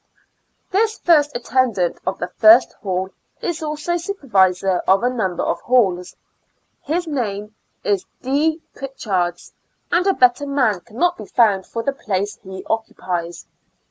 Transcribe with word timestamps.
This 0.71 0.97
first 0.97 1.35
attendant 1.37 1.99
of 2.07 2.17
the 2.17 2.29
first 2.29 2.73
hall 2.81 3.11
is 3.39 3.61
also 3.61 3.97
supervisor 3.97 4.77
of 4.87 5.03
a 5.03 5.11
number 5.11 5.43
of 5.43 5.61
halls. 5.61 6.15
His 6.81 7.05
n,ame 7.07 7.53
is 7.83 8.05
D. 8.23 8.63
Pritchards, 8.73 9.51
and 9.91 10.07
a 10.07 10.13
better 10.15 10.47
man 10.47 10.79
cannot 10.79 11.17
be 11.19 11.27
found 11.27 11.67
for 11.67 11.83
the 11.83 11.93
place 11.93 12.39
he 12.43 12.65
occupies. 12.67 13.45